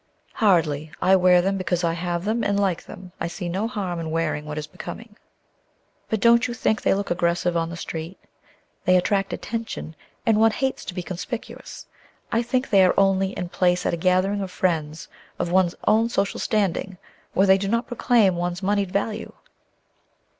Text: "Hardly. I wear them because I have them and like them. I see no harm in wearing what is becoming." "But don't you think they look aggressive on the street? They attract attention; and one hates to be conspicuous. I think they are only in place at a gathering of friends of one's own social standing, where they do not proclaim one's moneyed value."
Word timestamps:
"Hardly. 0.33 0.91
I 0.99 1.15
wear 1.15 1.43
them 1.43 1.57
because 1.59 1.83
I 1.83 1.93
have 1.93 2.25
them 2.25 2.43
and 2.43 2.59
like 2.59 2.83
them. 2.87 3.11
I 3.19 3.27
see 3.27 3.47
no 3.47 3.67
harm 3.67 3.99
in 3.99 4.09
wearing 4.09 4.45
what 4.45 4.57
is 4.57 4.65
becoming." 4.65 5.15
"But 6.09 6.19
don't 6.19 6.47
you 6.47 6.55
think 6.55 6.81
they 6.81 6.95
look 6.95 7.11
aggressive 7.11 7.55
on 7.55 7.69
the 7.69 7.77
street? 7.77 8.17
They 8.85 8.97
attract 8.97 9.31
attention; 9.31 9.95
and 10.25 10.39
one 10.39 10.49
hates 10.53 10.85
to 10.85 10.95
be 10.95 11.03
conspicuous. 11.03 11.85
I 12.31 12.41
think 12.41 12.71
they 12.71 12.83
are 12.83 12.95
only 12.99 13.33
in 13.37 13.49
place 13.49 13.85
at 13.85 13.93
a 13.93 13.97
gathering 13.97 14.41
of 14.41 14.49
friends 14.49 15.07
of 15.37 15.51
one's 15.51 15.75
own 15.87 16.09
social 16.09 16.39
standing, 16.39 16.97
where 17.33 17.45
they 17.45 17.59
do 17.59 17.67
not 17.67 17.85
proclaim 17.85 18.35
one's 18.35 18.63
moneyed 18.63 18.91
value." 18.91 19.33